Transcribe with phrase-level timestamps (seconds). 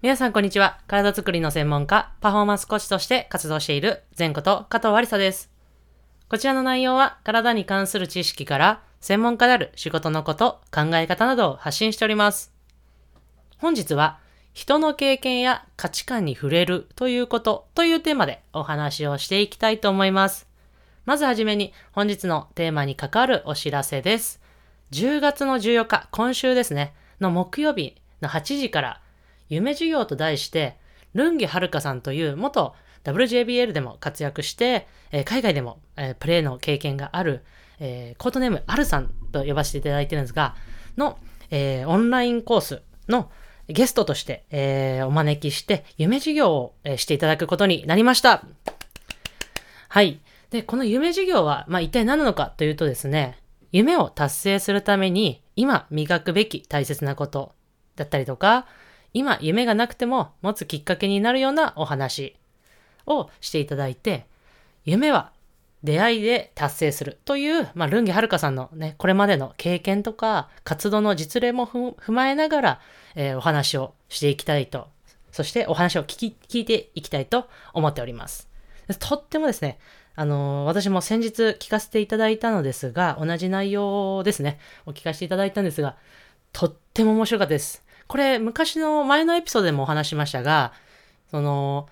[0.00, 0.78] 皆さんこんにちは。
[0.86, 5.50] 体づくりの専門家、パフォーマンスコーチとして活動している前こと加藤ありさです。
[6.28, 12.52] こちらの内容は体に関する知識から専門家である仕事のこと、考え方などを発信しております。
[13.56, 14.20] 本日は
[14.52, 20.46] 人の経験や価値観に触れるということというテーマでお話をしていきたいと思います。
[21.06, 24.40] まずはじめに本日のテーマに関わるお知らせです。
[24.92, 29.00] 10月の14日、今週ですね、の木曜日の8時から
[29.48, 30.76] 夢授業と題して、
[31.14, 37.44] ルンギはるかさんという元 WJBL でも活躍して、えー海外でも、えープレーの経験がある、
[37.80, 40.54] えーコードネームアルさんと呼ばせていただいてるんですが、
[40.96, 41.18] の、
[41.50, 43.30] えーオンラインコースの
[43.68, 48.44] ゲストとして、えーお招きして、夢授業を、えしていただくことになりました。
[49.88, 50.20] はい。
[50.50, 53.38] で、この夢授業は、まあ、一体何なのかというとですね、
[53.72, 57.52] 夢を達成するために、今磨くべき大切なこと
[57.96, 58.66] だったりとか、
[59.18, 62.36] 今夢がなくても持つきっかけになるようなお話
[63.04, 64.26] をしていただいて、
[64.84, 65.32] 夢は
[65.82, 72.80] 出会いで達成するという、まあ、ルンギはるかさんのね、これまでの経験とか活動の実例も踏まえながら、
[73.16, 74.86] えーお話をしていきたいと、
[75.32, 78.48] そしてお話を聞き、聞いていきたいと思っております。
[79.00, 79.80] とってもですね、
[80.14, 85.96] あのー私も先日聞かせていただいたのですが、同じ内容ですね、お聞かせていただいたんですが、
[86.52, 87.87] とっても面白かったです。
[88.08, 90.72] これ、昔の前のエピソードでもお話しましたが、
[91.30, 91.88] その、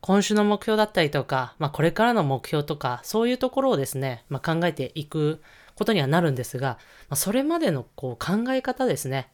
[0.00, 5.40] 今週の目標だったりとか、まあ、これからの目標とか、そういうところをですね、まあ、考えていく
[5.76, 9.30] ことにはなるんですが、まあ、それまでのこう考え方ですね、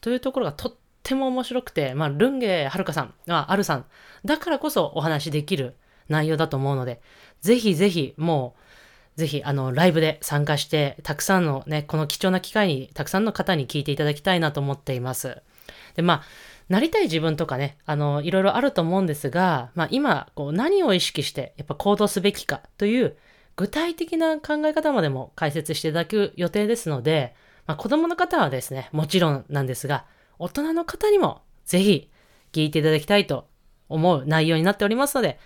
[0.00, 3.84] というところがとっても面白くて、まあ、ルンゲはるかさん、まあ、あるさん、
[4.24, 5.74] だからこそお話しできる
[6.08, 7.02] 内容だと思うので、
[7.40, 8.54] ぜひぜひ、も
[9.16, 15.42] う、ぜひ、あの、ライブで参加して、たくさんのね、この貴重な機会に、たくさんの方に聞いていただきたいなと思っています。
[15.94, 16.22] で、まあ、
[16.68, 23.16] なりたい自分とかね、あの、いろいろあると思うんですが、まあ、今、こう、何を意識して、やっぱ行動すべきかという、
[23.56, 27.34] 具体的な考え方までも解説していただく予定ですので、
[27.66, 30.06] まあ、子供の方はですね、もちろんなんですが、
[30.38, 32.10] 大人の方にも、ぜひ、
[32.52, 33.46] 聞いていただきたいと
[33.88, 35.38] 思う内容になっておりますので、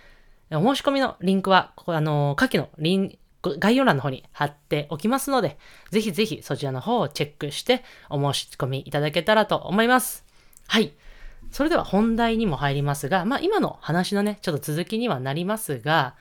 [0.51, 5.57] お申し込みのリンクは、ここあの、下記のリン概要欄の方に貼っておきますので、
[5.91, 10.28] ぜひぜひそちらの方をチェックしてお申し込みいただけたらと思います。
[10.69, 10.93] はい。
[11.49, 16.15] それでは本題にも入りますが、まあ今の話のね、ちょっと続きにはなりますが、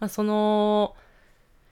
[0.00, 0.94] まあその、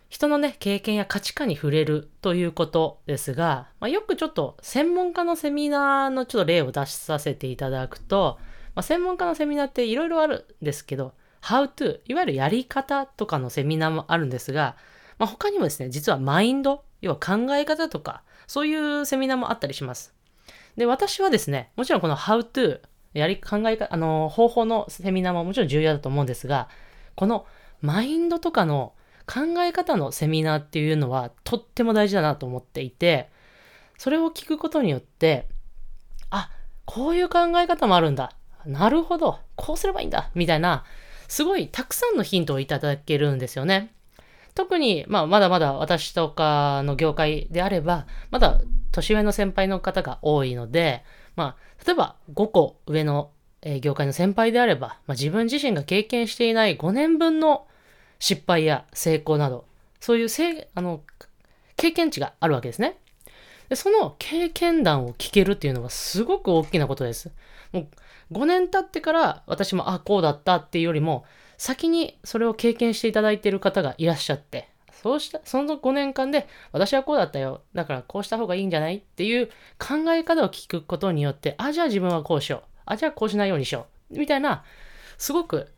[0.08, 8.38] 人のね、経験や価値観に触れるということですが、まあ、よくちょっと専門家のセミナーのちょっと例を出させていただくと、
[8.74, 11.12] まあ、専門家のセミナーっていろいろあるんですけど、
[11.42, 14.76] How to、いわゆるやり方とかのセミナーもあるんですが、
[15.18, 20.14] まあ、他にもですね、実はマインド、要は考え方とか、そういうセミナーもあったりします。
[20.76, 22.80] で、私はですね、もちろんこの How to、
[23.12, 26.68] やり、考え方、あの、方法のセミナーももちろん重要だと思うんですが、
[27.14, 27.46] この
[27.80, 28.92] マインドとかの
[29.26, 33.30] 考え方のセミナーっていうのはとっても大事だなと思っていて、
[33.98, 35.48] それを聞くことによって、
[36.30, 36.50] あ、
[36.84, 38.32] こういう考え方もあるんだ。
[38.66, 39.38] なるほど。
[39.56, 40.30] こうすればいいんだ。
[40.34, 40.84] みたいな、
[41.28, 43.94] すごいたくさんのヒントをいただけるんですよね。
[44.54, 48.60] 特に、まあ、まだまだ私とかの業界であれば、まだ
[48.94, 51.04] 年上の先輩の方が多いので、
[51.36, 53.30] まあ、例えば5個上の、
[53.80, 57.66] 業界の先輩であれば、まあ、自分自身が経験していない5年分の
[58.18, 59.64] 失敗や成功など、
[60.00, 61.00] そういうせあの
[61.76, 62.98] 経験値があるわけですね。
[63.70, 67.32] でその経験談を聞けるっていうのはすごく大きなことです。
[67.72, 67.88] も
[68.30, 71.24] う5年経ってから私もあこうだったっていうよりも
[71.56, 74.68] 先にそれを経験していただいている方がいらっしゃって
[75.04, 77.60] そうしたその5年間で私はこうだったよ。
[77.74, 78.96] だからこうした方がいいんじゃない？
[78.96, 79.48] っていう
[79.78, 82.68] 考え方を聞くことによってあじゃあ自分はこうしよう。
[82.86, 84.18] あじゃあこうしないようにしよう。
[84.18, 84.64] みたいな
[85.18, 85.68] すごく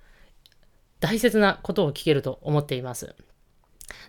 [1.01, 3.17] 大切なことを聞けると思っています。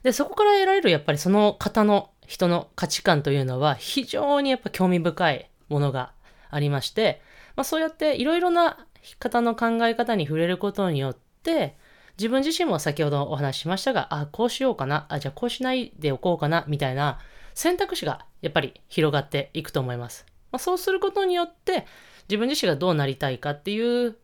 [0.04, 6.14] で、そこから得られるやっぱりその方の人の価値観というのは非常にやっぱ興味深いものが
[6.52, 7.24] ありまして、
[7.56, 8.86] まあそうやっていろいろな
[9.18, 11.76] 方の考え方に触れることによって、
[12.18, 17.20] 自分自身も先ほどお話ししましたが、あ、こうしようかな、あ、じゃあこうしないでおこうかな、みたいな
[17.54, 20.26] 選択肢がやっぱり広がっていくと思います。
[20.52, 21.86] まあ、そうすることによって、
[22.30, 24.18] 自分自身がどうなりたいかっていう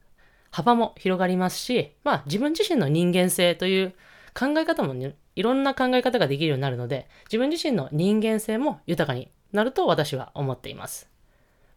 [0.52, 3.94] 幅も広がりますし、まあ自分自身の人間性という
[4.34, 11.10] 考え方もね、いろんな考え方ができるようになるので、自分自身の人間性も豊かになると私は思っています。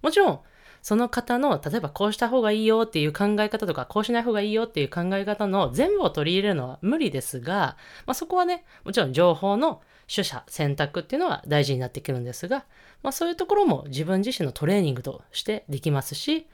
[0.02, 0.40] もちろん、
[0.86, 12.66] その方の、例えばこうした方がいいよっていう考え方とか、こうしない方がいいよっていう考え方の全部を取り入れるのは無理ですが、まあ、そこはね、もちろん情報の取捨選択っていうのは大事になってくるんですが、
[13.02, 16.46] まあ、そういうところも自分自身のトレーニングとしてできますし、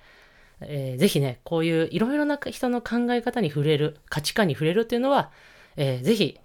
[0.62, 5.30] えー、ぜひね、こういういろいろな人の考え方に触れる、価値観に触れるっていうのは、
[5.76, 6.40] えー、ぜひ、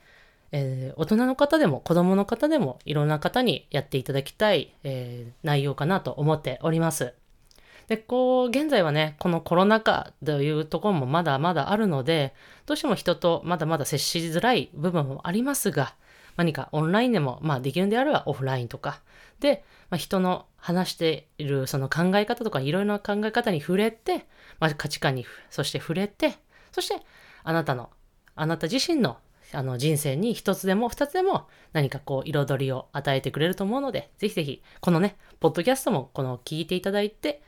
[0.52, 7.14] えー、大人の方でも子供の方でもいろんな方にやっていただきたい、えー、内容かなと思っております。
[7.88, 12.34] で、こう、現在はね、このコロナ禍というところもまだまだあるので、
[12.66, 15.96] どうしても人とまだまだ接しづらい部分もありますが、
[16.36, 19.02] 何かオンラインでも、まあできるんであればオフラインとか、
[19.40, 24.26] で、まあ、人の話しているその考え方とかいろいろな考え方に触れて、
[24.60, 26.36] まあ、価値観にそして触れて、
[26.72, 27.02] そして
[27.44, 27.90] あなたの、
[28.36, 29.18] あなた自身の
[29.54, 37.42] あの人生に一つでも二つでも何かこう彩りを与えてくれると思うので、ぜひぜひこのね、ポッドキャストもこの聞いていただいて、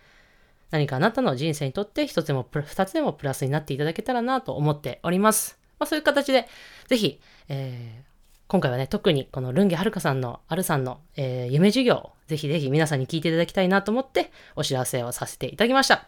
[0.72, 5.60] 何かあなたの人生にとって一つでも二つでもプラスになっていただけたらなと思っております。
[5.80, 6.48] まあそういう形で、
[6.88, 8.10] ぜひ、えー、
[8.48, 16.08] 今回はね、特にこのルンゲはるかさんの、あるさんの、えー、夢授業、ぜひぜひ皆さんに聞いていただきたいなと思ってお知らせをさせていただきました。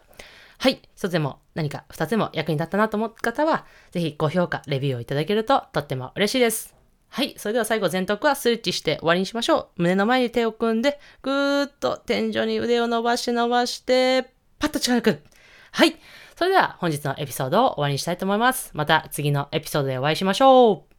[0.57, 0.79] はい。
[0.95, 6.75] 一つでも何か二つでも役に立ったなと思った方は、ぜひ高評価、レビューをいただけるととっても嬉しいです。
[7.09, 7.33] はい。
[7.37, 9.67] それでは最後、全徳はスイッチして終わりにしましょう。
[9.77, 15.23] 胸の前に手を組んで、ぐーっと天井に腕を伸ばし伸ばして、パッと力く。
[15.71, 15.95] はい。
[16.37, 18.69] それでは本日のエピソードを終わりにしたいと思います。
[18.73, 20.90] また次のエピソードでお会いしましょう。